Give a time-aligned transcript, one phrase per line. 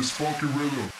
[0.00, 0.99] this funky rhythm.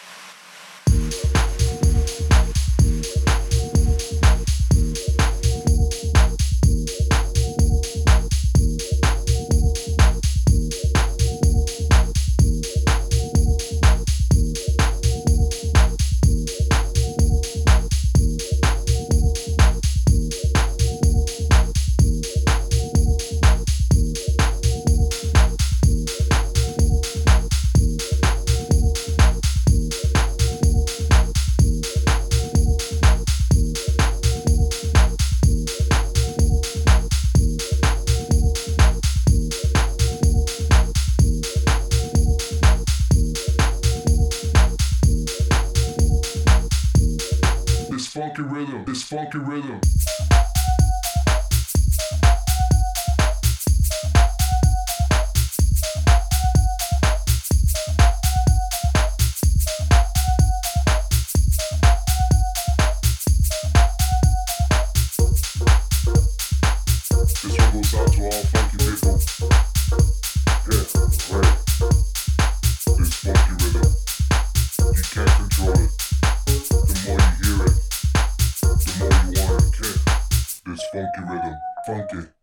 [48.10, 49.80] funky rhythm, this funky rhythm.
[80.92, 82.39] funky rhythm, funky.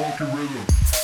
[0.00, 0.99] fucking rhythm.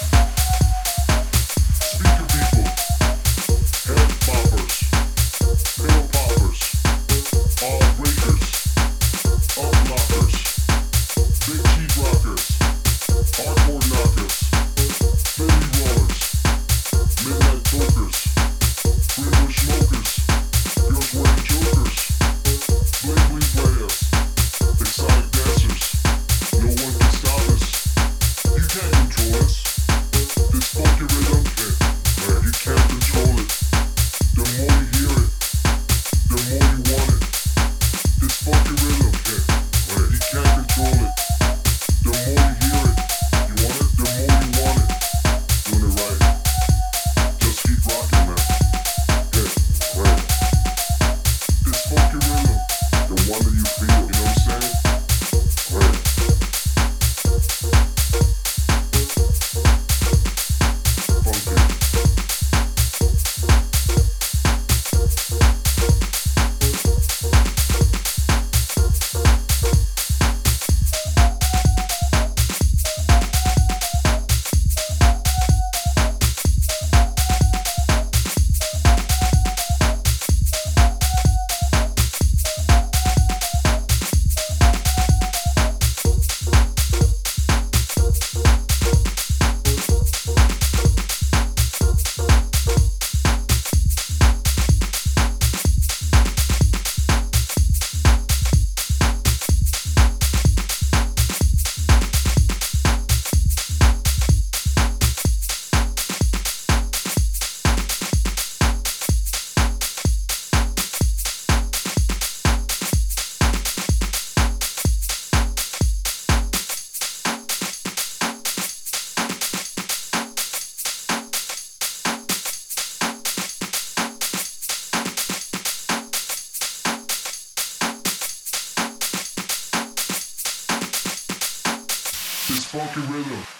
[132.57, 133.56] this fucking rhythm.